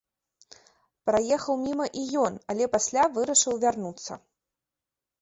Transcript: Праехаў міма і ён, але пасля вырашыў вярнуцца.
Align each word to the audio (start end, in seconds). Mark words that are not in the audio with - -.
Праехаў 1.09 1.55
міма 1.67 1.87
і 2.01 2.07
ён, 2.25 2.33
але 2.55 2.65
пасля 2.75 3.07
вырашыў 3.19 3.53
вярнуцца. 3.69 4.23